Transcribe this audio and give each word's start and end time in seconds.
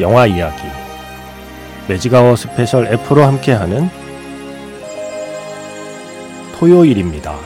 영화 0.00 0.26
이야기 0.26 0.62
매직아워 1.88 2.34
스페셜 2.34 2.86
F로 2.86 3.22
함께하는 3.22 3.88
토요일입니다. 6.58 7.36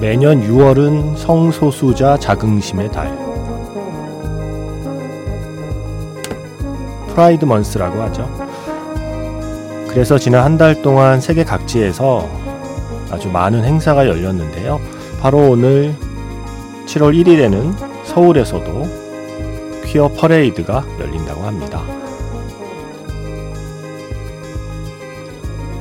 매년 0.00 0.40
6월은 0.40 1.16
성소수자 1.16 2.16
자긍심의 2.16 2.90
달. 2.90 3.14
Pride 7.08 7.44
Month라고 7.44 8.00
하죠. 8.04 8.49
그래서 9.90 10.18
지난 10.18 10.44
한 10.44 10.56
달 10.56 10.82
동안 10.82 11.20
세계 11.20 11.42
각지에서 11.44 12.28
아주 13.10 13.28
많은 13.28 13.64
행사가 13.64 14.06
열렸는데요. 14.06 14.80
바로 15.20 15.50
오늘 15.50 15.94
7월 16.86 17.14
1일에는 17.16 17.74
서울에서도 18.04 18.82
퀴어 19.84 20.08
퍼레이드가 20.08 20.84
열린다고 21.00 21.40
합니다. 21.42 21.82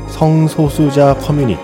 성소수자 0.08 1.16
커뮤니티 1.16 1.60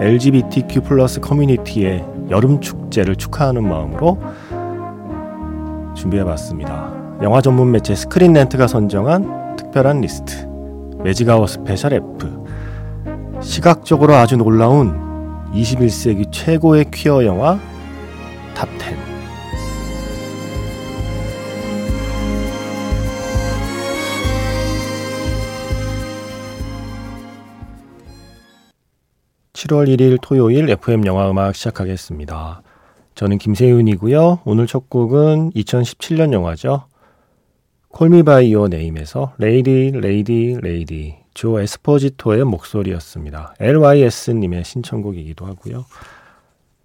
LGBTQ 0.00 0.82
plus 0.82 1.20
커뮤니티의 1.20 2.04
여름 2.30 2.60
축제를 2.60 3.16
축하하는 3.16 3.66
마음으로 3.66 4.20
준비해봤습니다. 5.94 6.92
영화 7.22 7.40
전문 7.40 7.70
매체 7.70 7.94
Screen 7.94 8.32
Rant가 8.34 8.66
선정한 8.66 9.43
특별한 9.74 10.02
리스트 10.02 10.46
매직아워 11.02 11.48
스페셜 11.48 11.94
F 11.94 12.44
시각적으로 13.42 14.14
아주 14.14 14.36
놀라운 14.36 14.94
21세기 15.52 16.30
최고의 16.30 16.92
퀴어 16.92 17.24
영화 17.24 17.58
top 18.54 18.79
10 18.79 18.96
7월 29.54 29.88
1일 29.88 30.18
토요일 30.22 30.70
FM 30.70 31.06
영화 31.06 31.28
음악 31.30 31.54
시작하겠습니다. 31.56 32.62
저는 33.14 33.38
김세윤이고요. 33.38 34.40
오늘 34.44 34.66
첫 34.66 34.88
곡은 34.90 35.52
2017년 35.52 36.32
영화죠. 36.32 36.84
Call 37.94 38.14
Me 38.14 38.24
by 38.24 38.52
Your 38.52 38.66
Name에서 38.66 39.34
Lady 39.38 39.92
Lady 39.94 40.58
Lady 40.60 41.14
조 41.32 41.60
에스포지토의 41.60 42.42
목소리였습니다. 42.42 43.54
LYS님의 43.60 44.64
신청곡이기도 44.64 45.46
하고요. 45.46 45.84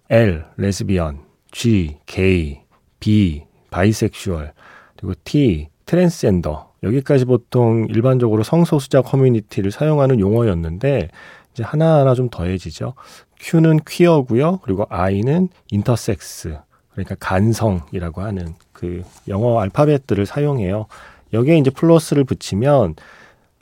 L 0.08 0.44
레즈비언, 0.56 1.18
G 1.50 1.96
게이, 2.06 2.60
B 3.00 3.42
bisexual, 3.72 4.52
그리고 4.96 5.14
T 5.24 5.66
트랜스젠더 5.86 6.74
여기까지 6.84 7.24
보통 7.24 7.88
일반적으로 7.90 8.44
성소수자 8.44 9.02
커뮤니티를 9.02 9.72
사용하는 9.72 10.20
용어였는데 10.20 11.08
이제 11.52 11.64
하나하나 11.64 12.14
좀 12.14 12.30
더해지죠. 12.30 12.94
Q는 13.40 13.80
퀴어고요. 13.84 14.60
그리고 14.62 14.86
I는 14.88 15.48
인터섹스 15.72 16.56
그러니까 17.04 17.14
간성이라고 17.18 18.22
하는 18.22 18.54
그 18.72 19.02
영어 19.28 19.60
알파벳들을 19.60 20.26
사용해요. 20.26 20.86
여기에 21.32 21.58
이제 21.58 21.70
플러스를 21.70 22.24
붙이면 22.24 22.96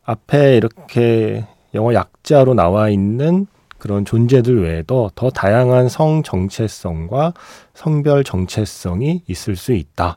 앞에 0.04 0.56
이렇게 0.56 1.46
영어 1.74 1.92
약자로 1.92 2.54
나와 2.54 2.88
있는 2.88 3.46
그런 3.78 4.04
존재들 4.04 4.62
외에도 4.62 5.10
더 5.14 5.30
다양한 5.30 5.88
성 5.88 6.22
정체성과 6.22 7.34
성별 7.74 8.24
정체성이 8.24 9.22
있을 9.26 9.54
수 9.54 9.72
있다. 9.72 10.16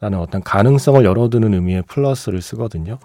라는 0.00 0.18
어떤 0.18 0.42
가능성을 0.42 1.04
열어두는 1.04 1.54
의미의 1.54 1.82
플러스를 1.82 2.42
쓰거든요. 2.42 2.98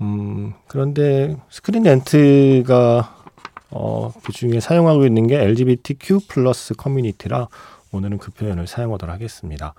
음, 0.00 0.52
그런데 0.66 1.36
Screen 1.50 1.84
Rant가 1.84 3.16
어, 3.70 4.12
그 4.24 4.32
중에 4.32 4.60
사용하고 4.60 5.06
있는 5.06 5.26
게 5.26 5.40
LGBTQ 5.40 6.20
plus 6.28 6.74
커뮤니티라 6.74 7.48
오늘은 7.96 8.18
그 8.18 8.30
표현을 8.30 8.66
사용하도록 8.66 9.12
하겠습니다. 9.12 9.74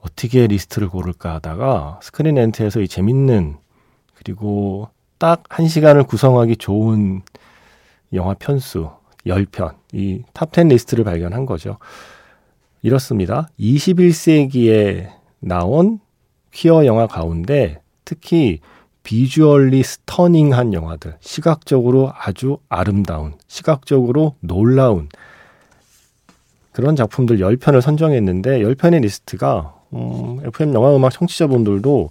어떻게 0.00 0.46
리스트를 0.46 0.88
고를까 0.88 1.34
하다가 1.34 2.00
Screen 2.02 2.34
Rant에서 2.36 2.80
이 2.80 2.88
재밌는 2.88 3.56
그리고 4.14 4.88
딱 5.18 5.44
한 5.48 5.68
시간을 5.68 6.04
구성하기 6.04 6.56
좋은 6.56 7.22
영화 8.12 8.34
편수 8.34 8.90
10편, 9.26 9.74
이 9.92 10.22
top 10.34 10.52
10 10.54 10.68
리스트를 10.68 11.04
발견한 11.04 11.46
거죠. 11.46 11.78
이렇습니다. 12.82 13.48
21세기에 13.58 15.08
나온 15.40 16.00
퀴어 16.52 16.84
영화 16.86 17.06
가운데 17.06 17.80
특히 18.04 18.60
visually 19.02 19.82
stunning한 19.82 20.72
영화들, 20.74 21.16
시각적으로 21.20 22.12
아주 22.14 22.58
아름다운, 22.68 23.34
시각적으로 23.48 24.36
놀라운 24.40 25.08
그런 26.74 26.96
작품들 26.96 27.38
10편을 27.38 27.80
선정했는데 27.80 28.58
10편의 28.58 29.00
리스트가 29.02 29.74
음, 29.92 30.40
FM 30.44 30.74
영화 30.74 30.94
음악 30.94 31.12
청취자분들도 31.12 32.10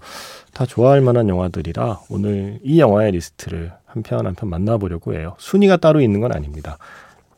다 0.53 0.66
좋아할 0.66 1.01
만한 1.01 1.28
영화들이라 1.28 2.00
오늘 2.09 2.59
이 2.63 2.79
영화의 2.79 3.12
리스트를 3.12 3.74
한 3.85 4.01
편 4.01 4.25
한편 4.25 4.50
만나보려고 4.50 5.13
해요. 5.13 5.35
순위가 5.38 5.78
따로 5.78 6.01
있는 6.01 6.19
건 6.22 6.34
아닙니다. 6.34 6.78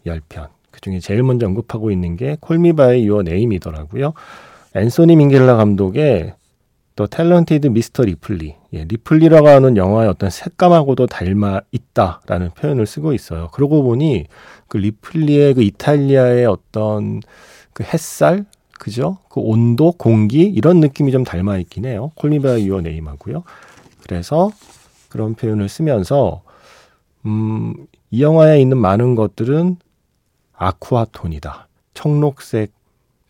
10편. 0.06 0.48
그 0.72 0.80
중에 0.82 1.00
제일 1.00 1.24
먼저 1.24 1.48
언급하고 1.48 1.90
있는 1.92 2.16
게 2.16 2.38
Call 2.40 2.73
Me 2.73 2.89
by 2.89 3.06
Your 3.06 3.24
Name이더라고요. 3.24 4.14
앤소니 4.76 5.16
민겔라 5.16 5.56
감독의 5.56 6.34
The 6.96 7.08
Talented 7.08 7.70
Mr. 7.72 8.04
Ripley. 8.04 8.56
예, 8.74 8.84
리플리라고 8.86 9.48
하는 9.48 9.76
영화의 9.76 10.10
어떤 10.10 10.30
색감하고도 10.30 11.08
닮아 11.08 11.62
있다라는 11.72 12.52
표현을 12.52 12.86
쓰고 12.86 13.14
있어요. 13.14 13.50
그러고 13.52 13.84
보니 13.84 14.28
그 14.68 14.78
리플리의 14.78 15.56
그 15.56 15.62
이탈리아의 15.62 16.46
어떤 16.46 17.22
그 17.74 17.84
햇살, 17.84 18.46
그죠? 18.80 19.18
그 19.30 19.42
온도, 19.42 19.92
공기 19.92 20.42
이런 20.42 20.80
느낌이 20.80 21.12
좀 21.12 21.24
닮아 21.24 21.58
있긴 21.58 21.86
해요. 21.86 22.12
Call 22.16 22.39
Me 22.39 22.50
by 22.50 22.62
Your 22.62 22.82
Name하고요. 22.82 23.44
그래서 24.04 24.52
그런 25.10 25.36
표현을 25.36 25.68
쓰면서 25.68 26.44
음, 27.26 27.88
이 28.10 28.22
영화에 28.22 28.62
있는 28.62 28.78
많은 28.78 29.16
것들은 29.16 29.78
아쿠아 30.54 31.08
톤이다. 31.12 31.68
청록색 31.94 32.72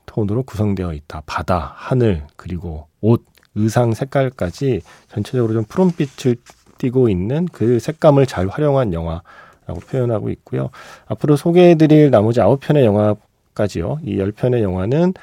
톤으로 0.06 0.44
구성되어 0.44 0.94
있다. 0.94 1.24
바다, 1.26 1.74
하늘, 1.76 2.28
그리고 2.36 2.88
옷, 3.02 3.26
의상 3.56 3.94
색깔까지 3.94 4.82
전체적으로 5.10 5.54
좀 5.54 5.64
푸른빛을 5.64 6.36
띠고 6.78 7.10
있는 7.10 7.48
그 7.52 7.80
색감을 7.80 8.26
잘 8.26 8.48
활용한 8.48 8.94
영화라고 8.94 9.80
표현하고 9.90 10.30
있고요. 10.30 10.70
앞으로 11.08 11.36
소개해드릴 11.38 12.12
나머지 12.12 12.42
아홉 12.42 12.60
편의 12.60 12.86
영화까지요. 12.86 14.00
이 14.04 14.18
열 14.18 14.32
편의 14.32 14.62
영화는 14.62 15.14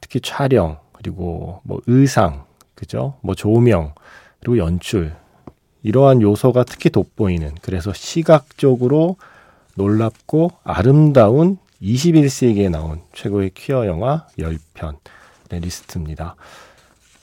특히 0.00 0.20
촬영 0.20 0.78
그리고 0.92 1.60
뭐 1.64 1.80
의상 1.86 2.44
그죠 2.74 3.14
뭐 3.22 3.34
조명 3.34 3.94
그리고 4.40 4.58
연출 4.58 5.14
이러한 5.82 6.22
요소가 6.22 6.64
특히 6.64 6.90
돋보이는 6.90 7.56
그래서 7.62 7.92
시각적으로 7.92 9.16
놀랍고 9.76 10.50
아름다운 10.64 11.58
21세기에 11.82 12.70
나온 12.70 13.02
최고의 13.12 13.50
퀴어 13.54 13.86
영화 13.86 14.26
10편 14.38 14.96
의 15.50 15.60
리스트입니다. 15.60 16.36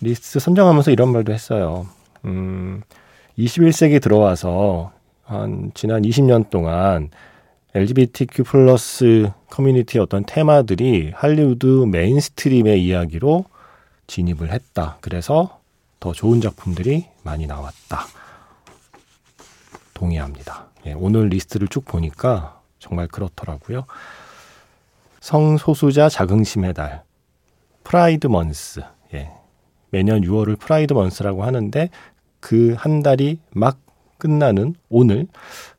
리스트 0.01 0.39
선정하면서 0.39 0.92
이런 0.92 1.12
말도 1.12 1.31
했어요. 1.31 1.88
음, 2.25 2.81
21세기 3.38 4.01
들어와서 4.01 4.92
한 5.24 5.71
지난 5.74 6.01
20년 6.01 6.50
동안 6.50 7.09
LGBTQ 7.74 8.44
plus 8.44 9.31
커뮤니티의 9.50 10.03
어떤 10.03 10.25
테마들이 10.25 11.12
할리우드 11.15 11.86
mainstream의 11.89 12.83
이야기로 12.83 13.45
진입을 14.07 14.51
했다. 14.51 14.98
그래서 15.00 15.59
더 16.00 16.12
좋은 16.12 16.42
작품들이 16.42 17.06
많이 17.24 17.47
나왔다. 17.47 18.07
동의합니다. 19.94 20.68
예, 20.88 20.94
오늘 20.94 21.30
리스트를 21.30 21.68
쭉 21.68 21.86
보니까 21.86 22.59
정말 22.80 23.07
그렇더라고요. 23.07 23.86
성소수자 25.21 26.09
자긍심의 26.09 26.74
달, 26.74 27.04
Pride 27.83 28.28
Month. 28.28 28.81
예, 29.13 29.31
매년 29.92 30.22
6월을 30.22 30.58
Pride 30.57 30.94
Month라고 30.94 31.44
하는데 31.44 31.90
그 32.40 32.76
한 32.76 33.04
달이 33.04 33.40
막 33.52 33.78
끝나는 34.18 34.76
오늘 34.90 35.28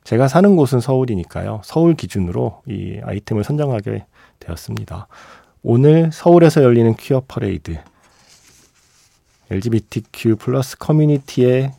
제가 0.03 0.27
사는 0.27 0.55
곳은 0.55 0.79
서울이니까요. 0.81 1.61
서울 1.63 1.93
기준으로 1.95 2.61
이 2.67 2.99
아이템을 3.03 3.43
선정하게 3.43 4.05
되었습니다. 4.39 5.07
오늘 5.61 6.11
서울에서 6.11 6.61
열리는 6.63 6.93
퀴어 6.95 7.23
퍼레이드 7.27 7.79
LGBTQ 9.49 10.35
플러스 10.37 10.77
커뮤니티의 10.77 11.71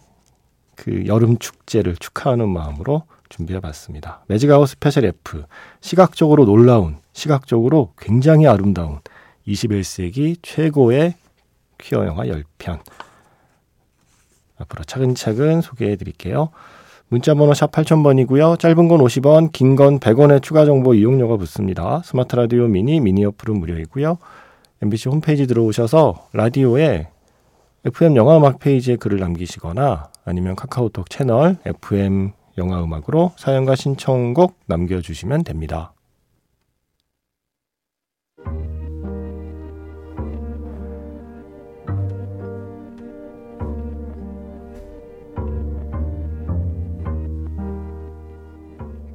그 0.76 1.06
여름 1.06 1.38
축제를 1.38 1.96
축하하는 1.96 2.48
마음으로 2.48 3.02
준비해 3.28 3.60
봤습니다. 3.60 4.24
매직아워 4.28 4.68
스페셜 4.68 5.04
F 5.04 5.44
시각적으로 5.80 6.44
놀라운 6.46 6.96
시각적으로 7.12 7.92
굉장히 7.98 8.46
아름다운 8.46 9.00
21세기 9.46 10.38
최고의 10.40 11.14
퀴어 11.78 12.06
영화 12.06 12.24
10편 12.24 12.80
앞으로 14.58 14.84
차근차근 14.84 15.60
소개해 15.60 15.96
드릴게요. 15.96 16.50
문자번호 17.08 17.54
샵 17.54 17.70
8000번이고요. 17.72 18.58
짧은 18.58 18.88
건 18.88 18.98
50원, 19.00 19.52
긴 19.52 19.76
건 19.76 20.00
100원의 20.00 20.42
추가 20.42 20.64
정보 20.64 20.94
이용료가 20.94 21.36
붙습니다. 21.36 22.02
스마트 22.04 22.34
라디오 22.36 22.66
미니, 22.66 22.98
미니 23.00 23.24
어플은 23.24 23.58
무료이고요. 23.58 24.18
MBC 24.82 25.08
홈페이지 25.08 25.46
들어오셔서 25.46 26.28
라디오에 26.32 27.08
FM 27.84 28.16
영화 28.16 28.38
음악 28.38 28.58
페이지에 28.58 28.96
글을 28.96 29.18
남기시거나 29.18 30.10
아니면 30.24 30.56
카카오톡 30.56 31.10
채널 31.10 31.56
FM 31.66 32.32
영화 32.56 32.82
음악으로 32.82 33.32
사연과 33.36 33.76
신청곡 33.76 34.56
남겨주시면 34.66 35.44
됩니다. 35.44 35.92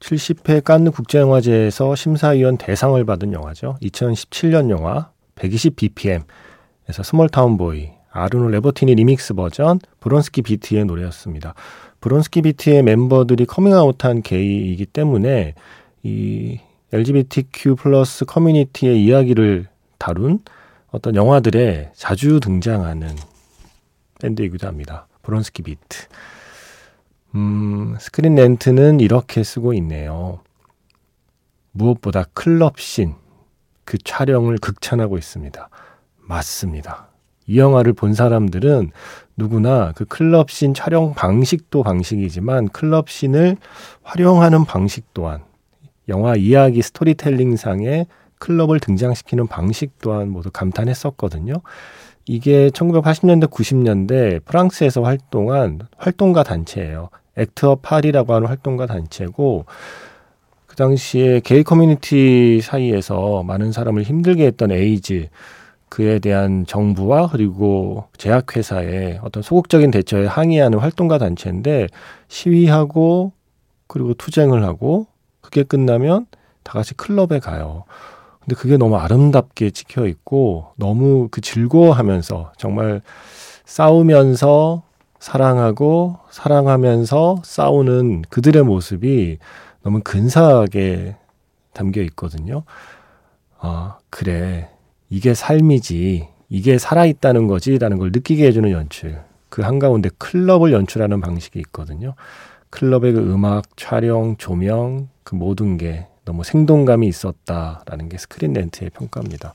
70회 0.00 0.64
깐느 0.64 0.90
국제영화제에서 0.90 1.94
심사위원 1.94 2.56
대상을 2.56 3.02
받은 3.04 3.32
영화죠. 3.32 3.76
2017년 3.82 4.70
영화 4.70 5.10
120bpm에서 5.36 7.04
Smalltown 7.04 7.56
Boy 7.56 7.90
아르노 8.10 8.48
레보티니 8.48 8.94
리믹스 8.94 9.34
버전 9.34 9.78
브론스키 10.00 10.42
비트의 10.42 10.84
노래였습니다. 10.86 11.54
브론스키 12.00 12.42
비트의 12.42 12.82
멤버들이 12.82 13.44
커밍아웃한 13.44 14.22
게이이기 14.22 14.86
때문에 14.86 15.54
이 16.02 16.58
LGBTQ 16.92 17.76
플러스 17.76 18.24
커뮤니티의 18.24 19.04
이야기를 19.04 19.68
다룬 19.98 20.40
어떤 20.90 21.14
영화들에 21.14 21.92
자주 21.94 22.40
등장하는 22.40 23.10
밴드이기도 24.20 24.66
합니다. 24.66 25.06
브론스키 25.22 25.62
비트. 25.62 26.08
음, 27.34 27.96
Screen 28.00 28.34
Rant는 28.34 29.00
이렇게 29.00 29.42
쓰고 29.42 29.72
있네요. 29.74 30.40
무엇보다 31.72 32.24
클럽신 32.34 33.14
그 33.84 33.98
촬영을 33.98 34.58
극찬하고 34.58 35.18
있습니다. 35.18 35.68
맞습니다. 36.16 37.08
이 37.46 37.58
영화를 37.58 37.92
본 37.92 38.14
사람들은 38.14 38.90
누구나 39.36 39.92
그 39.96 40.04
클럽신 40.04 40.74
촬영 40.74 41.14
방식도 41.14 41.82
방식이지만 41.82 42.68
클럽신을 42.68 43.56
활용하는 44.02 44.64
방식 44.64 45.12
또한 45.14 45.42
영화 46.08 46.34
이야기 46.34 46.82
스토리텔링 46.82 47.56
상에 47.56 48.06
클럽을 48.38 48.80
등장시키는 48.80 49.46
방식 49.46 49.98
또한 50.00 50.30
모두 50.30 50.50
감탄했었거든요. 50.50 51.54
이게 52.26 52.68
1980년대, 52.70 53.50
90년대 53.50 54.44
프랑스에서 54.44 55.02
활동한 55.02 55.80
활동가 55.96 56.42
단체예요. 56.42 57.10
Act 57.40 57.62
Up 57.62 57.76
파리라고 57.76 58.34
하는 58.34 58.48
활동가 58.48 58.86
단체고 58.86 59.64
그 60.66 60.76
당시에 60.76 61.40
게이 61.40 61.64
커뮤니티 61.64 62.60
사이에서 62.62 63.42
많은 63.42 63.72
사람을 63.72 64.02
힘들게 64.02 64.46
했던 64.46 64.70
에이즈 64.70 65.28
그에 65.88 66.20
대한 66.20 66.64
정부와 66.66 67.28
그리고 67.28 68.04
제약회사의 68.16 69.20
어떤 69.22 69.42
소극적인 69.42 69.90
대처에 69.90 70.26
항의하는 70.26 70.78
활동가 70.78 71.18
단체인데 71.18 71.88
시위하고 72.28 73.32
그리고 73.88 74.14
투쟁을 74.14 74.62
하고 74.62 75.08
그게 75.40 75.64
끝나면 75.64 76.26
다 76.62 76.74
같이 76.74 76.94
클럽에 76.94 77.40
가요. 77.40 77.84
근데 78.38 78.54
그게 78.54 78.76
너무 78.76 78.96
아름답게 78.96 79.70
찍혀 79.70 80.06
있고 80.06 80.68
너무 80.76 81.28
그 81.30 81.40
즐거워하면서 81.40 82.52
정말 82.56 83.02
싸우면서 83.64 84.84
사랑하고 85.20 86.16
사랑하면서 86.30 87.42
싸우는 87.44 88.22
그들의 88.30 88.64
모습이 88.64 89.38
너무 89.82 90.00
근사하게 90.02 91.16
담겨 91.72 92.00
있거든요. 92.02 92.64
아, 93.58 93.98
그래. 94.08 94.70
이게 95.10 95.34
삶이지. 95.34 96.28
이게 96.48 96.78
살아있다는 96.78 97.46
거지 97.46 97.78
라는 97.78 97.98
걸 97.98 98.10
느끼게 98.12 98.46
해주는 98.46 98.68
연출. 98.70 99.20
그 99.50 99.62
한가운데 99.62 100.08
클럽을 100.18 100.72
연출하는 100.72 101.20
방식이 101.20 101.58
있거든요. 101.60 102.14
클럽의 102.70 103.12
그 103.12 103.32
음악, 103.32 103.76
촬영, 103.76 104.36
조명, 104.38 105.08
그 105.22 105.34
모든 105.34 105.76
게 105.76 106.06
너무 106.24 106.44
생동감이 106.44 107.06
있었다라는 107.06 108.08
게 108.08 108.16
스크린 108.16 108.52
렌트의 108.54 108.90
평가입니다. 108.90 109.54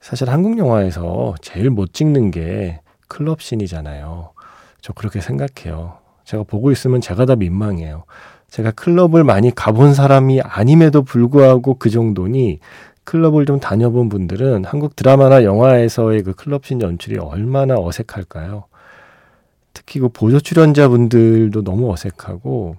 사실 0.00 0.28
한국 0.28 0.58
영화에서 0.58 1.34
제일 1.40 1.70
못 1.70 1.94
찍는 1.94 2.30
게 2.30 2.80
클럽 3.08 3.40
씬이잖아요. 3.40 4.31
저 4.82 4.92
그렇게 4.92 5.20
생각해요. 5.20 5.94
제가 6.24 6.42
보고 6.42 6.70
있으면 6.72 7.00
제가 7.00 7.24
다 7.24 7.36
민망해요. 7.36 8.04
제가 8.48 8.72
클럽을 8.72 9.24
많이 9.24 9.54
가본 9.54 9.94
사람이 9.94 10.42
아님에도 10.42 11.02
불구하고 11.02 11.76
그 11.78 11.88
정도니 11.88 12.58
클럽을 13.04 13.46
좀 13.46 13.60
다녀본 13.60 14.08
분들은 14.08 14.64
한국 14.64 14.94
드라마나 14.94 15.44
영화에서의 15.44 16.22
그 16.22 16.34
클럽씬 16.34 16.82
연출이 16.82 17.16
얼마나 17.18 17.76
어색할까요? 17.76 18.64
특히 19.72 20.00
그 20.00 20.08
보조 20.08 20.38
출연자분들도 20.38 21.62
너무 21.62 21.90
어색하고 21.90 22.76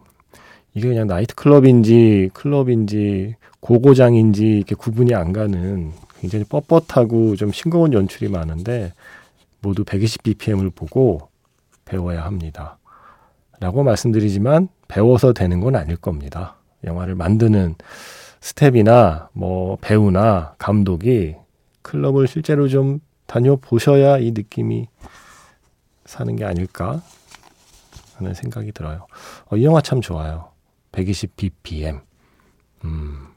이게 0.73 0.89
그냥 0.89 1.07
나이트 1.07 1.35
클럽인지 1.35 2.29
클럽인지 2.33 3.35
고고장인지 3.61 4.45
이렇게 4.45 4.75
구분이 4.75 5.15
안 5.15 5.33
가는 5.33 5.91
굉장히 6.19 6.45
뻣뻣하고 6.45 7.37
좀 7.37 7.51
싱거운 7.51 7.93
연출이 7.93 8.29
많은데 8.29 8.93
모두 9.61 9.83
120bpm을 9.83 10.75
보고 10.75 11.32
배워야 11.85 12.25
합니다. 12.25 12.77
라고 13.59 13.83
말씀드리지만 13.83 14.67
배워서 14.87 15.33
되는 15.33 15.59
건 15.59 15.75
아닐 15.75 15.95
겁니다. 15.95 16.57
영화를 16.83 17.15
만드는 17.15 17.75
스텝이나 18.41 19.29
뭐 19.33 19.77
배우나 19.79 20.55
감독이 20.57 21.35
클럽을 21.81 22.27
실제로 22.27 22.67
좀 22.67 22.99
다녀보셔야 23.25 24.17
이 24.17 24.31
느낌이 24.31 24.87
사는 26.05 26.35
게 26.35 26.43
아닐까 26.43 27.01
하는 28.15 28.33
생각이 28.33 28.71
들어요. 28.71 29.07
어, 29.45 29.55
이 29.55 29.63
영화 29.63 29.81
참 29.81 30.01
좋아요. 30.01 30.51
120bpm. 30.91 32.01
음. 32.83 33.27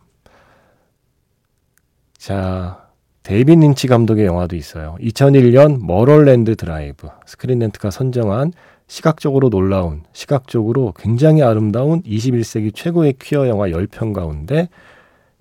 자, 2.19 2.86
데이빗 3.27 3.59
린치 3.59 3.89
감독의 3.89 4.25
영화도 4.25 4.55
있어요. 4.55 4.97
2001년 5.01 5.85
Mulholland 5.85 6.55
Drive. 6.55 7.09
Screen 7.27 7.59
Rant가 7.59 7.91
선정한 7.91 8.53
시각적으로 8.87 9.51
놀라운, 9.51 10.05
시각적으로 10.13 10.95
굉장히 10.97 11.43
아름다운 11.43 12.05
21세기 12.05 12.73
최고의 12.73 13.15
퀴어 13.21 13.49
영화 13.49 13.67
10편 13.67 14.15
가운데 14.15 14.69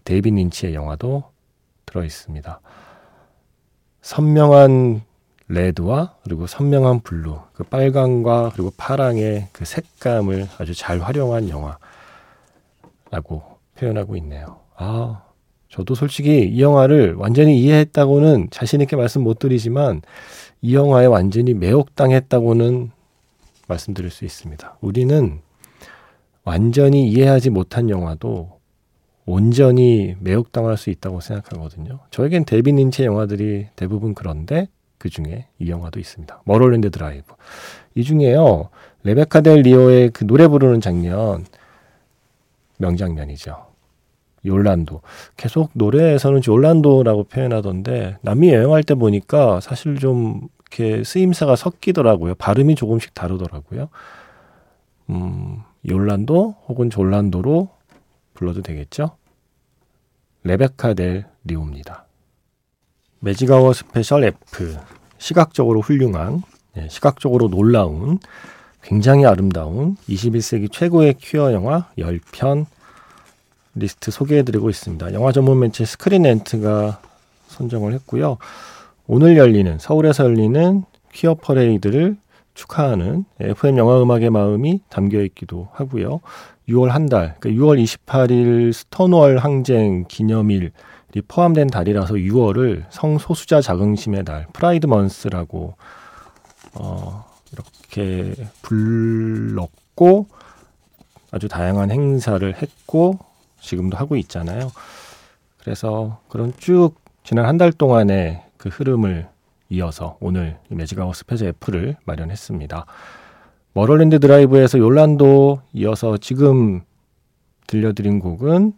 데이빗 0.04 0.34
린치의 0.34 0.74
영화도 0.74 1.26
들어 1.86 2.04
있습니다. 2.04 2.60
선명한 4.02 5.04
레드와 5.48 6.16
그리고 6.24 6.48
선명한 6.48 7.02
블루, 7.02 7.40
그 7.54 7.64
빨강과 7.66 8.54
그리고 8.54 8.72
파랑의 8.76 9.50
그 9.52 9.64
색감을 9.64 10.48
아주 10.58 10.74
잘 10.74 10.98
활용한 11.02 11.50
영화. 11.50 11.78
라고 13.12 13.44
표현하고 13.78 14.16
있네요. 14.18 14.58
아, 14.76 15.25
저도 15.76 15.94
솔직히 15.94 16.46
이 16.46 16.62
영화를 16.62 17.16
완전히 17.16 17.60
이해했다고는 17.60 18.48
자신있게 18.50 18.96
말씀 18.96 19.24
못 19.24 19.40
드리지만 19.40 20.02
이 20.62 20.74
영화에 20.74 21.06
완전히 21.06 21.54
매혹당했다고는 21.54 22.92
말씀드릴 23.68 24.10
수 24.10 24.24
있습니다. 24.24 24.78
우리는 24.80 25.42
완전히 26.46 27.10
이해하지 27.10 27.50
못한 27.50 27.90
영화도 27.90 28.58
온전히 29.26 30.16
매혹당할 30.22 30.78
수 30.78 30.90
있다고 30.92 31.20
생각하거든요. 31.20 32.00
저에겐 32.10 32.46
데이빗 32.46 32.72
린치 32.72 33.04
영화들이 33.04 33.68
대부분 33.76 34.14
그런데 34.14 34.70
그 34.98 35.10
중에 35.10 35.48
이 35.60 35.70
영화도 35.70 36.00
있습니다. 36.00 36.44
Mulholland 36.46 36.90
Drive. 36.90 37.34
이 37.96 38.04
중에요. 38.04 38.70
레베카 39.04 39.42
델 39.42 39.64
리오의 39.64 40.12
그 40.12 40.26
노래 40.26 40.48
부르는 40.48 40.80
장면 40.80 41.46
명장면이죠. 42.78 43.75
Llorando. 44.46 45.02
계속 45.38 45.72
노래에서는 45.74 46.42
Llorando라고 46.48 47.26
표현하던데 47.26 48.18
남미 48.22 48.50
여행할 48.54 48.84
때 48.84 48.96
보니까 48.96 49.60
사실 49.60 49.98
좀 49.98 50.48
이렇게 50.60 51.04
쓰임새가 51.04 51.56
섞이더라고요. 51.56 52.36
발음이 52.36 52.76
조금씩 52.76 53.14
다르더라고요. 53.14 53.90
음, 55.10 55.62
Llorando 55.88 56.56
혹은 56.68 56.90
졸란도로 56.90 57.70
불러도 58.34 58.62
되겠죠? 58.62 59.12
레베카 60.44 60.94
델 60.94 61.26
리오입니다. 61.46 62.06
매직아워 63.20 63.74
스페셜 63.74 64.24
F. 64.26 64.78
시각적으로 65.18 65.82
훌륭한, 65.82 66.44
네, 66.74 66.88
시각적으로 66.90 67.48
놀라운, 67.48 68.20
굉장히 68.84 69.26
아름다운 69.26 69.96
21세기 70.08 70.72
최고의 70.72 71.16
퀴어 71.16 71.52
영화 71.54 71.90
10편 71.98 72.68
리스트 73.76 74.10
소개해드리고 74.10 74.70
있습니다. 74.70 75.14
영화 75.14 75.32
전문 75.32 75.60
매체 75.60 75.86
Screen 75.86 76.43
Rant가 76.43 77.00
선정을 77.48 77.94
했고요. 77.94 78.38
오늘 79.08 79.38
열리는 79.38 79.78
서울에서 79.78 80.24
열리는 80.24 80.84
퀴어 81.14 81.36
퍼레이드를 81.36 82.18
축하하는 82.54 83.26
FM 83.40 83.78
영화 83.78 84.02
음악의 84.02 84.30
마음이 84.30 84.80
담겨 84.90 85.22
있기도 85.22 85.68
하고요. 85.74 86.22
6월 86.70 86.88
한 86.88 87.06
달, 87.08 87.36
그러니까 87.40 87.64
6월 87.64 87.84
28일 87.84 88.74
스톤월 88.74 89.38
항쟁 89.38 90.06
기념일이 90.08 90.72
포함된 91.28 91.68
달이라서 91.68 92.16
6월을 92.16 92.86
성소수자 92.90 93.62
자긍심의 93.62 94.26
달, 94.26 94.48
Pride 94.54 94.88
Month라고 94.88 95.76
어, 96.74 97.26
이렇게 97.52 98.34
불렀고 98.62 100.28
아주 101.32 101.48
다양한 101.48 101.92
행사를 101.92 102.56
했고 102.62 103.20
지금도 103.66 103.98
하고 103.98 104.16
있잖아요. 104.16 104.72
그래서 105.60 106.20
그런 106.30 106.54
쭉 106.58 106.94
지난 107.24 107.46
한 107.46 107.58
달 107.58 107.72
동안의 107.72 108.44
그 108.58 108.70
흐름을 108.70 109.28
이어서 109.70 110.18
오늘 110.20 110.60
매직아워 110.70 111.16
스페셜 111.16 111.50
F를 111.50 111.98
마련했습니다. 112.06 112.86
Mulholland 113.74 114.20
Drive에서 114.20 114.78
Llorando 114.78 115.62
이어서 115.74 116.18
지금 116.18 116.82
들려드린 117.68 118.20
곡은 118.20 118.74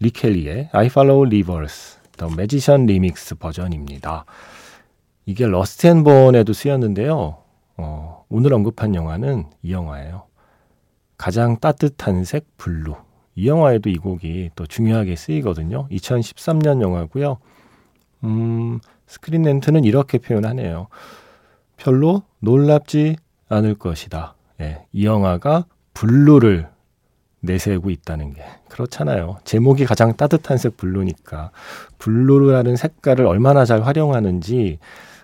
Lykke 0.00 0.38
Li의 0.38 0.68
I 0.72 0.86
Follow 0.86 1.26
Rivers, 1.26 1.98
The 2.18 2.32
Magician 2.32 2.82
Remix 2.84 3.34
버전입니다. 3.36 4.24
이게 5.24 5.46
Rust 5.46 5.86
and 5.86 6.04
Bone에도 6.04 6.52
쓰였는데요. 6.52 7.38
어, 7.78 8.24
오늘 8.28 8.52
언급한 8.52 8.94
영화는 8.94 9.46
이 9.62 9.72
영화예요. 9.72 10.24
가장 11.16 11.58
따뜻한 11.58 12.24
색 12.24 12.46
블루. 12.56 12.94
이 13.34 13.48
영화에도 13.48 13.88
이 13.88 13.96
곡이 13.96 14.50
또 14.54 14.66
중요하게 14.66 15.16
쓰이거든요. 15.16 15.88
2013년 15.90 16.82
영화고요. 16.82 17.38
음, 18.24 18.80
Screen 19.06 19.42
Rant는 19.42 19.84
이렇게 19.84 20.18
표현하네요. 20.18 20.88
별로 21.76 22.22
놀랍지 22.40 23.16
않을 23.48 23.74
것이다. 23.74 24.34
예, 24.60 24.84
이 24.92 25.06
영화가 25.06 25.66
블루를 25.94 26.68
내세우고 27.40 27.90
있다는 27.90 28.34
게 28.34 28.44
그렇잖아요. 28.68 29.38
제목이 29.44 29.84
가장 29.84 30.16
따뜻한 30.16 30.58
색 30.58 30.76
블루니까 30.76 31.50
블루라는 31.98 32.76
색깔을 32.76 33.26
얼마나 33.26 33.64
잘 33.64 33.82
활용하는지 33.82 34.78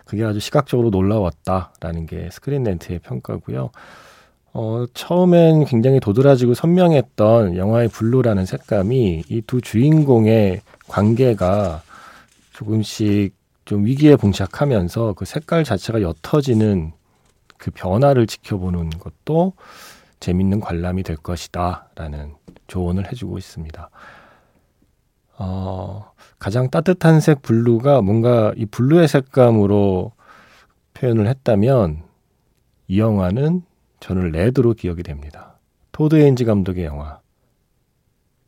그게 0.04 0.24
아주 0.24 0.40
시각적으로 0.40 0.90
놀라웠다라는 0.90 2.06
게 2.06 2.28
Screen 2.32 2.64
Rant의 2.64 2.98
평가고요. 3.00 3.70
어, 4.60 4.86
처음엔 4.92 5.66
굉장히 5.66 6.00
도드라지고 6.00 6.52
선명했던 6.54 7.56
영화의 7.56 7.86
블루라는 7.86 8.44
색감이 8.44 9.22
이 9.28 9.42
두 9.46 9.60
주인공의 9.60 10.62
관계가 10.88 11.82
조금씩 12.54 13.36
좀 13.64 13.84
위기에 13.84 14.16
봉착하면서 14.16 15.12
그 15.12 15.26
색깔 15.26 15.62
자체가 15.62 16.00
옅어지는 16.02 16.90
그 17.56 17.70
변화를 17.70 18.26
지켜보는 18.26 18.90
것도 18.98 19.52
재밌는 20.18 20.58
관람이 20.58 21.04
될 21.04 21.16
것이다 21.16 21.90
라는 21.94 22.34
조언을 22.66 23.12
해주고 23.12 23.38
있습니다. 23.38 23.90
어, 25.38 26.10
가장 26.40 26.68
따뜻한 26.68 27.20
색 27.20 27.42
블루가 27.42 28.02
뭔가 28.02 28.52
이 28.56 28.66
블루의 28.66 29.06
색감으로 29.06 30.10
표현을 30.94 31.28
했다면 31.28 32.02
이 32.88 32.98
영화는 32.98 33.67
저는 34.00 34.32
레드로 34.32 34.74
기억이 34.74 35.02
됩니다. 35.02 35.58
토드 35.92 36.16
헤인즈 36.16 36.44
감독의 36.44 36.84
영화 36.84 37.20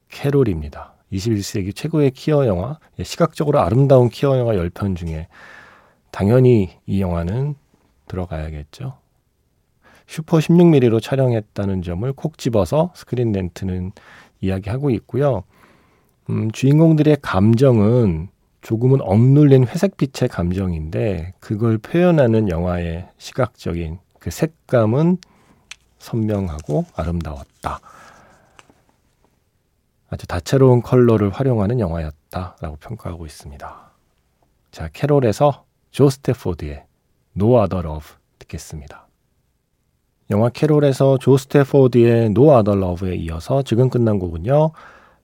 캐롤입니다. 0.08 0.94
21세기 1.12 1.74
최고의 1.74 2.12
퀴어 2.12 2.46
영화, 2.46 2.78
예, 2.98 3.04
시각적으로 3.04 3.60
아름다운 3.60 4.08
퀴어 4.08 4.38
영화 4.38 4.52
10편 4.52 4.96
중에 4.96 5.28
당연히 6.10 6.70
이 6.86 7.00
영화는 7.00 7.54
들어가야겠죠. 8.06 8.98
슈퍼 10.06 10.38
16mm로 10.38 11.00
촬영했다는 11.00 11.82
점을 11.82 12.12
콕 12.12 12.36
집어서 12.38 12.92
스크린 12.96 13.32
랜트는 13.32 13.92
이야기하고 14.40 14.90
있고요. 14.90 15.44
음, 16.28 16.50
주인공들의 16.50 17.18
감정은 17.22 18.28
조금은 18.60 19.00
억눌린 19.00 19.66
회색빛의 19.66 20.28
감정인데 20.28 21.34
그걸 21.40 21.78
표현하는 21.78 22.48
영화의 22.48 23.08
시각적인 23.18 23.98
그 24.18 24.30
색감은 24.30 25.18
선명하고 26.00 26.86
아름다웠다. 26.96 27.80
아주 30.10 30.26
다채로운 30.26 30.82
컬러를 30.82 31.30
활용하는 31.30 31.78
영화였다라고 31.78 32.76
평가하고 32.76 33.26
있습니다. 33.26 33.92
자, 34.72 34.88
캐롤에서 34.92 35.64
조 35.92 36.10
스태포드의 36.10 36.84
No 37.36 37.62
Other 37.62 37.86
Love 37.86 38.16
듣겠습니다. 38.40 39.06
영화 40.30 40.48
캐롤에서 40.48 41.18
조 41.18 41.36
스태포드의 41.36 42.26
No 42.26 42.56
Other 42.56 42.78
Love에 42.78 43.14
이어서 43.16 43.62
지금 43.62 43.88
끝난 43.88 44.18
곡은요. 44.18 44.72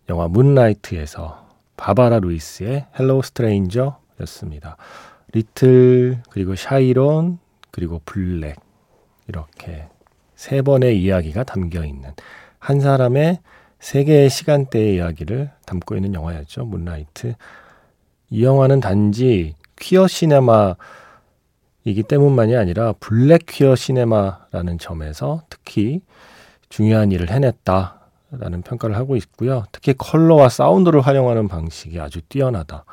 영화 0.08 0.28
문라이트에서 0.28 1.48
바바라 1.76 2.20
루이스의 2.20 2.86
Hello 2.98 3.22
Stranger였습니다. 3.22 4.76
리틀 5.32 6.22
그리고 6.30 6.54
샤이론 6.54 7.38
그리고 7.70 8.00
블랙 8.04 8.56
이렇게 9.26 9.88
세 10.36 10.62
번의 10.62 11.02
이야기가 11.02 11.42
담겨 11.44 11.84
있는 11.84 12.10
한 12.58 12.80
사람의 12.80 13.40
세 13.80 14.04
개의 14.04 14.30
시간대의 14.30 14.96
이야기를 14.96 15.50
담고 15.66 15.96
있는 15.96 16.14
영화였죠. 16.14 16.64
문라이트. 16.66 17.34
이 18.30 18.44
영화는 18.44 18.80
단지 18.80 19.54
퀴어 19.76 20.06
시네마이기 20.06 20.76
때문만이 22.08 22.56
아니라 22.56 22.92
블랙 23.00 23.46
퀴어 23.46 23.74
시네마라는 23.74 24.78
점에서 24.78 25.42
특히 25.48 26.00
중요한 26.68 27.12
일을 27.12 27.30
해냈다라는 27.30 28.62
평가를 28.64 28.96
하고 28.96 29.16
있고요. 29.16 29.64
특히 29.72 29.94
컬러와 29.96 30.48
사운드를 30.48 31.00
활용하는 31.00 31.48
방식이 31.48 32.00
아주 32.00 32.20
뛰어나다. 32.22 32.84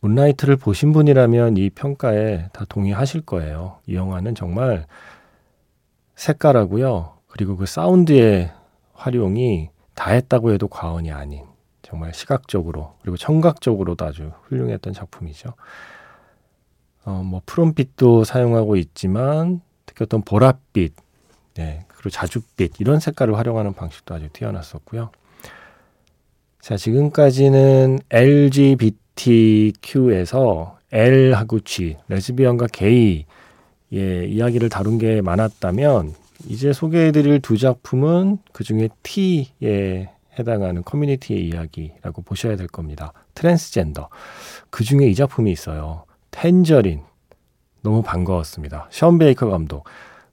문라이트를 0.00 0.56
보신 0.56 0.92
분이라면 0.92 1.56
이 1.56 1.70
평가에 1.70 2.48
다 2.52 2.64
동의하실 2.68 3.22
거예요. 3.22 3.78
이 3.86 3.94
영화는 3.94 4.34
정말 4.34 4.86
색깔하고요. 6.16 7.12
그리고 7.28 7.56
그 7.56 7.66
사운드의 7.66 8.50
활용이 8.94 9.70
다 9.94 10.10
했다고 10.10 10.52
해도 10.52 10.68
과언이 10.68 11.12
아닌 11.12 11.44
정말 11.82 12.12
시각적으로 12.12 12.94
그리고 13.02 13.16
청각적으로도 13.16 14.04
아주 14.04 14.32
훌륭했던 14.44 14.92
작품이죠. 14.92 15.54
어, 17.04 17.22
뭐 17.24 17.40
푸른빛도 17.46 18.24
사용하고 18.24 18.74
있지만 18.76 19.60
특히 19.84 20.02
어떤 20.04 20.22
보랏빛, 20.22 20.92
네, 21.54 21.84
그리고 21.88 22.08
자줏빛 22.10 22.80
이런 22.80 22.98
색깔을 22.98 23.38
활용하는 23.38 23.72
방식도 23.74 24.14
아주 24.14 24.28
뛰어났었고요. 24.32 25.10
자, 26.60 26.76
지금까지는 26.76 28.00
LGBTQ에서 28.10 29.56
L하고 30.90 31.60
G, 31.60 31.96
레즈비언과 32.08 32.66
게이 32.72 33.26
의 33.92 34.30
이야기를 34.32 34.68
다룬 34.68 34.98
게 34.98 35.20
많았다면 35.20 36.14
이제 36.48 36.72
소개해드릴 36.72 37.40
두 37.40 37.56
작품은 37.56 38.38
그 38.52 38.64
중에 38.64 38.88
T에 39.02 40.10
해당하는 40.38 40.82
커뮤니티의 40.84 41.48
이야기라고 41.48 42.22
보셔야 42.22 42.56
될 42.56 42.66
겁니다. 42.66 43.12
트랜스젠더. 43.34 44.08
그 44.70 44.84
중에 44.84 45.06
이 45.06 45.14
작품이 45.14 45.50
있어요. 45.50 46.04
텐저린. 46.30 47.02
너무 47.82 48.02
반가웠습니다. 48.02 48.88
션 48.90 49.18
베이커 49.18 49.48
감독. 49.48 49.84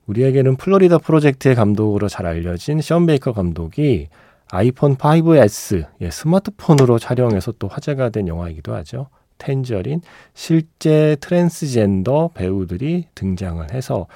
우리에게는 0.08 0.58
플로리다 0.58 0.98
프로젝트의 0.98 1.56
감독으로 1.56 2.10
잘 2.10 2.26
알려진 2.26 2.82
션 2.82 3.06
베이커 3.06 3.32
감독이 3.32 4.10
아이폰 4.50 4.98
5S 4.98 5.88
예, 6.02 6.10
스마트폰으로 6.10 7.00
촬영해서 7.00 7.54
또 7.54 7.68
화제가 7.68 8.10
된 8.10 8.28
영화이기도 8.28 8.76
하죠. 8.76 9.08
텐저린 9.44 10.02
실제 10.34 11.18
트랜스젠더 11.20 12.30
배우들이 12.34 13.08
등장을 13.14 13.74
해서 13.74 14.08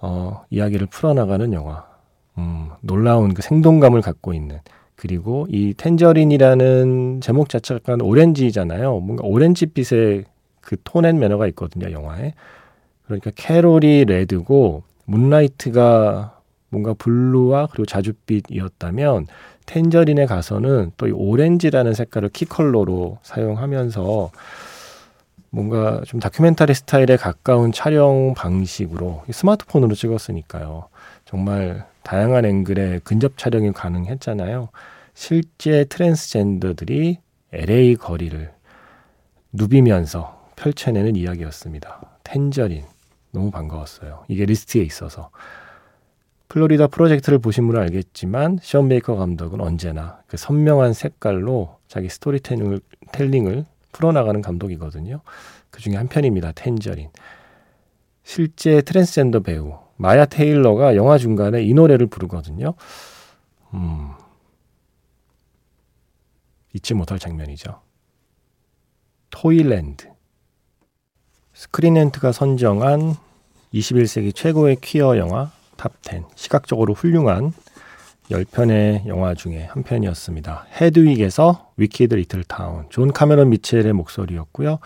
어, 0.00 0.44
이야기를 0.50 0.86
풀어나가는 0.86 1.52
영화. 1.52 1.86
음, 2.38 2.68
놀라운 2.80 3.34
그 3.34 3.42
생동감을 3.42 4.00
갖고 4.00 4.32
있는 4.32 4.60
그리고 4.94 5.46
이 5.50 5.74
텐저린이라는 5.76 7.20
제목 7.20 7.48
자체가 7.48 7.96
오렌지잖아요. 8.00 9.00
뭔가 9.00 9.24
오렌지빛의 9.24 10.24
그 10.60 10.76
tone 10.84 11.03
and 11.03 11.18
manner가 11.18 11.46
있거든요, 11.48 11.90
영화에. 11.90 12.34
그러니까 13.06 13.30
캐롤이 13.34 14.04
레드고 14.04 14.82
문라이트가 15.06 16.38
뭔가 16.68 16.94
블루와 16.94 17.68
그리고 17.72 17.86
자줏빛이었다면 17.86 19.26
텐저린에 19.68 20.26
가서는 20.26 20.92
또 20.96 21.06
이 21.06 21.12
오렌지라는 21.12 21.92
색깔을 21.94 22.30
key 22.30 22.56
color로 22.56 23.18
사용하면서 23.22 24.30
뭔가 25.50 26.02
좀 26.06 26.20
다큐멘터리 26.20 26.74
스타일에 26.74 27.16
가까운 27.16 27.70
촬영 27.72 28.34
방식으로 28.34 29.24
스마트폰으로 29.30 29.94
찍었으니까요. 29.94 30.88
정말 31.24 31.86
다양한 32.02 32.44
앵글의 32.44 33.00
근접 33.04 33.36
촬영이 33.38 33.72
가능했잖아요. 33.72 34.68
실제 35.14 35.84
트랜스젠더들이 35.84 37.18
LA 37.52 37.96
거리를 37.96 38.50
누비면서 39.52 40.50
펼쳐내는 40.56 41.16
이야기였습니다. 41.16 42.00
텐저린. 42.24 42.84
너무 43.32 43.50
반가웠어요. 43.50 44.24
이게 44.28 44.44
리스트에 44.46 44.82
있어서. 44.82 45.30
플로리다 46.48 46.86
프로젝트를 46.86 47.38
보신 47.38 47.66
분은 47.66 47.80
알겠지만 47.82 48.58
션 48.62 48.88
베이커 48.88 49.16
감독은 49.16 49.60
언제나 49.60 50.22
그 50.26 50.36
선명한 50.36 50.94
색깔로 50.94 51.78
자기 51.88 52.08
스토리텔링을 52.08 53.64
풀어나가는 53.92 54.40
감독이거든요. 54.40 55.20
그 55.70 55.80
중에 55.80 55.96
한 55.96 56.08
편입니다. 56.08 56.52
텐저린. 56.52 57.10
실제 58.22 58.80
트랜스젠더 58.82 59.40
배우 59.40 59.78
마야 59.96 60.24
테일러가 60.26 60.96
영화 60.96 61.18
중간에 61.18 61.62
이 61.62 61.74
노래를 61.74 62.06
부르거든요. 62.06 62.74
음, 63.74 64.10
잊지 66.72 66.94
못할 66.94 67.18
장면이죠. 67.18 67.80
Toyland. 69.30 70.08
스크린 71.52 71.92
랜트가 71.92 72.32
선정한 72.32 73.16
21세기 73.74 74.34
최고의 74.34 74.76
퀴어 74.80 75.18
영화 75.18 75.50
top10 75.78 76.26
시각적으로 76.34 76.92
훌륭한 76.92 77.52
10편의 78.30 79.06
영화 79.06 79.34
중에 79.34 79.64
한 79.64 79.82
편이었습니다. 79.82 80.66
헤드윅에서 80.80 81.70
Wicked 81.78 82.14
Little 82.14 82.44
Town 82.44 82.84
존 82.90 83.12
카메론 83.12 83.48
미첼의 83.48 83.94
목소리였고요. 83.94 84.80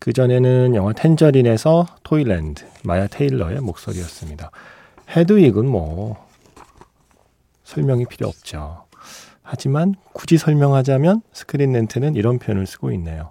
그 0.00 0.12
전에는 0.12 0.74
영화 0.74 0.92
텐저린에서 0.92 1.86
Toyland 2.02 2.64
마야 2.82 3.06
테일러의 3.06 3.60
목소리였습니다. 3.60 4.50
헤드윅은 5.10 5.66
뭐 5.66 6.26
설명이 7.64 8.06
필요 8.06 8.28
없죠. 8.28 8.84
하지만 9.42 9.94
굳이 10.12 10.36
설명하자면 10.36 11.22
스크린 11.32 11.72
랜트는 11.72 12.16
이런 12.16 12.38
표현을 12.38 12.66
쓰고 12.66 12.90
있네요. 12.92 13.30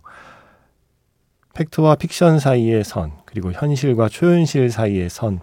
팩트와 1.53 1.95
픽션 1.95 2.39
사이의 2.39 2.83
선, 2.83 3.13
그리고 3.25 3.51
현실과 3.51 4.09
초현실 4.09 4.71
사이의 4.71 5.09
선, 5.09 5.41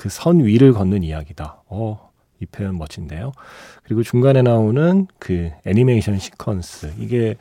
그 0.00 0.08
선 0.08 0.42
위를 0.42 0.72
걷는 0.72 1.02
이야기다. 1.02 1.64
어, 1.66 2.10
이 2.40 2.46
표현 2.46 2.78
멋진데요. 2.78 3.32
그리고 3.84 4.02
중간에 4.02 4.40
나오는 4.40 5.06
그 5.18 5.50
애니메이션 5.66 6.16
시퀀스. 6.16 6.94
이게 6.98 7.36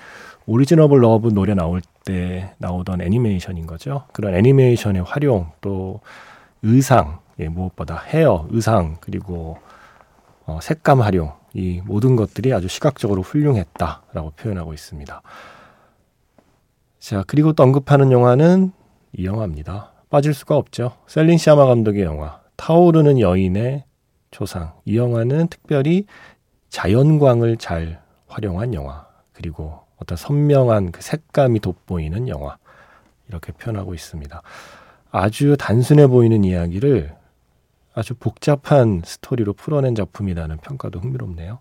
Origin 0.45 0.87
of 0.87 1.01
Love 1.01 1.29
노래 1.29 1.53
나올 1.53 1.81
때 2.03 2.53
나오던 2.57 2.99
애니메이션인 2.99 3.65
거죠. 3.65 4.03
그런 4.11 4.35
애니메이션의 4.35 5.03
활용, 5.03 5.53
또 5.61 6.01
의상, 6.61 7.19
예, 7.39 7.47
무엇보다 7.47 8.03
헤어, 8.07 8.45
의상, 8.49 8.97
그리고 8.99 9.57
어, 10.45 10.59
색감 10.61 10.99
활용, 11.01 11.31
이 11.53 11.81
모든 11.85 12.17
것들이 12.17 12.51
아주 12.51 12.67
시각적으로 12.67 13.21
훌륭했다라고 13.21 14.31
표현하고 14.31 14.73
있습니다. 14.73 15.21
자, 16.99 17.23
그리고 17.25 17.53
또 17.53 17.63
언급하는 17.63 18.11
영화는 18.11 18.73
이 19.13 19.23
영화입니다. 19.25 19.93
빠질 20.09 20.33
수가 20.33 20.57
없죠. 20.57 20.97
셀린 21.07 21.37
시아마 21.37 21.65
감독의 21.65 22.03
영화, 22.03 22.41
타오르는 22.59 23.21
여인의 23.21 23.85
초상. 24.31 24.73
이 24.83 24.97
영화는 24.97 25.47
특별히 25.47 26.05
자연광을 26.67 27.55
잘 27.55 28.01
활용한 28.27 28.73
영화, 28.73 29.07
그리고 29.31 29.79
어떤 29.95 30.17
선명한 30.17 30.91
그 30.91 31.01
색감이 31.01 31.61
돋보이는 31.61 32.27
영화. 32.27 32.57
이렇게 33.29 33.53
표현하고 33.53 33.93
있습니다. 33.93 34.41
아주 35.09 35.55
단순해 35.57 36.07
보이는 36.07 36.43
이야기를 36.43 37.15
아주 37.93 38.13
복잡한 38.13 39.03
스토리로 39.05 39.53
풀어낸 39.53 39.95
작품이라는 39.95 40.57
평가도 40.57 40.99
흥미롭네요. 40.99 41.59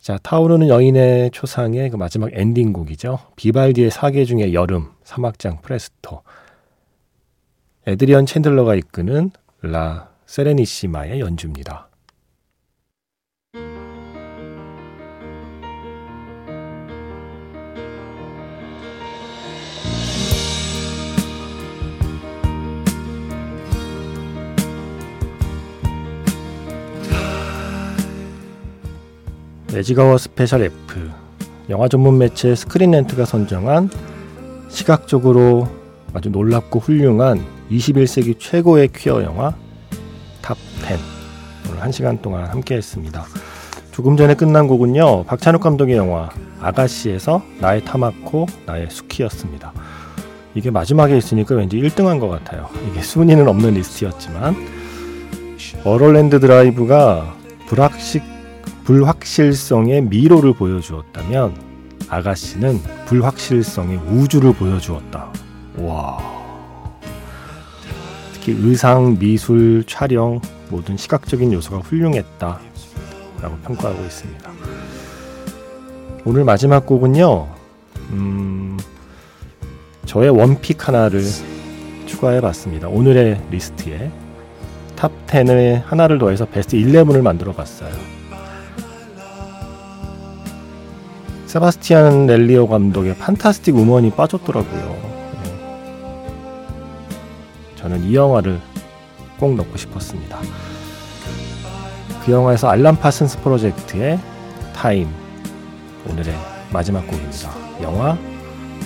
자, 0.00 0.18
타오르는 0.22 0.68
여인의 0.68 1.32
초상의 1.32 1.90
그 1.90 1.96
마지막 1.96 2.30
엔딩곡이죠. 2.32 3.18
비발디의 3.36 3.90
사계 3.90 4.24
중의 4.24 4.54
여름, 4.54 4.90
3악장 5.04 5.60
프레스토. 5.60 6.22
에드리언 7.86 8.24
챈들러가 8.24 8.78
이끄는 8.78 9.32
라 9.64 10.08
세레니시마의 10.26 11.20
연주입니다. 11.20 11.88
매지가워 29.72 30.18
스페셜 30.18 30.62
F 30.62 31.08
영화 31.70 31.86
전문 31.86 32.18
매체 32.18 32.56
스크린렌트가 32.56 33.24
선정한 33.24 33.90
시각적으로 34.68 35.68
아주 36.14 36.30
놀랍고 36.30 36.80
훌륭한 36.80 37.61
21세기 37.72 38.38
최고의 38.38 38.88
퀴어 38.94 39.22
영화 39.22 39.54
top 40.40 40.56
10. 40.86 40.98
오늘 41.70 41.82
1시간 41.82 42.20
동안 42.20 42.46
함께 42.46 42.76
했습니다. 42.76 43.24
조금 43.92 44.16
전에 44.16 44.34
끝난 44.34 44.66
곡은요. 44.66 45.24
박찬욱 45.24 45.62
감독의 45.62 45.96
영화 45.96 46.28
아가씨에서 46.60 47.42
나의 47.60 47.84
타마코, 47.84 48.46
나의 48.66 48.88
수키였습니다. 48.90 49.72
이게 50.54 50.70
마지막에 50.70 51.16
있으니까 51.16 51.54
왠지 51.54 51.78
1등한 51.78 52.20
것 52.20 52.28
같아요. 52.28 52.68
이게 52.90 53.00
순위는 53.00 53.48
없는 53.48 53.74
리스트였지만 53.74 54.56
멀홀랜드 55.84 56.40
드라이브가 56.40 57.36
불확식 57.68 58.22
불확실성의 58.84 60.02
미로를 60.02 60.54
보여주었다면 60.54 61.54
아가씨는 62.08 62.80
불확실성의 63.06 63.96
우주를 63.98 64.52
보여주었다. 64.54 65.32
와. 65.78 66.41
특히 68.42 68.58
의상, 68.60 69.16
미술, 69.20 69.84
촬영 69.86 70.40
모든 70.68 70.96
시각적인 70.96 71.52
요소가 71.52 71.78
훌륭했다. 71.78 72.58
라고 73.40 73.56
평가하고 73.58 74.02
있습니다. 74.02 74.50
오늘 76.24 76.42
마지막 76.42 76.84
곡은요. 76.84 77.48
음, 78.10 78.76
저의 80.06 80.30
one 80.30 80.55
pick 80.55 80.88
하나를 80.88 81.22
추가해 82.06 82.40
봤습니다. 82.40 82.88
오늘의 82.88 83.40
리스트에 83.52 84.10
top 84.96 85.12
10에 85.28 85.84
하나를 85.84 86.18
더해서 86.18 86.44
베스트 86.44 86.76
11을 86.76 87.22
만들어 87.22 87.52
봤어요. 87.52 87.92
세바스티안 91.46 92.26
렐리오 92.26 92.66
감독의 92.66 93.18
Fantastic 93.18 93.76
Woman이 93.76 94.10
빠졌더라고요. 94.10 95.11
저는 97.82 98.04
이 98.04 98.14
영화를 98.14 98.60
꼭 99.38 99.56
넣고 99.56 99.76
싶었습니다. 99.76 100.38
그 102.24 102.30
영화에서 102.30 102.68
Alan 102.68 102.96
Parsons 102.96 103.40
Project의 103.40 104.20
Time 104.72 105.08
오늘의 106.08 106.32
마지막 106.72 107.04
곡입니다. 107.08 107.50
영화 107.82 108.16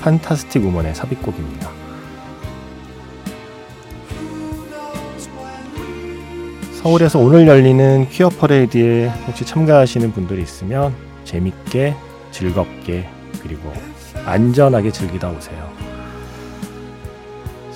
Fantastic 0.00 0.64
Woman의 0.64 0.94
삽입곡입니다. 0.94 1.70
서울에서 6.82 7.18
오늘 7.18 7.46
열리는 7.46 8.09
퀴어 8.09 8.30
퍼레이드에 8.30 9.09
혹시 9.26 9.44
참가하시는 9.44 10.12
분들이 10.12 10.42
있으면 10.42 10.94
재밌게 11.24 11.94
즐겁게 12.30 13.09
그리고 13.42 13.72
안전하게 14.24 14.90
즐기다 14.90 15.28
오세요. 15.28 15.75